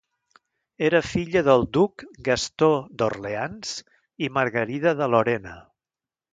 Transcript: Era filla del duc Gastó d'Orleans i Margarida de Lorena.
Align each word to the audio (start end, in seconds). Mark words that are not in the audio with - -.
Era 0.87 1.01
filla 1.09 1.43
del 1.47 1.65
duc 1.77 2.05
Gastó 2.29 2.71
d'Orleans 3.03 3.77
i 4.29 4.33
Margarida 4.41 4.99
de 5.05 5.13
Lorena. 5.17 5.57